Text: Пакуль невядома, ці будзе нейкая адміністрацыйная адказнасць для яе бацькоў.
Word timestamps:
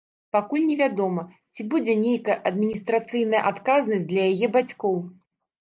Пакуль 0.35 0.63
невядома, 0.69 1.25
ці 1.57 1.65
будзе 1.73 1.93
нейкая 2.05 2.37
адміністрацыйная 2.51 3.45
адказнасць 3.53 4.09
для 4.15 4.29
яе 4.31 4.47
бацькоў. 4.59 4.99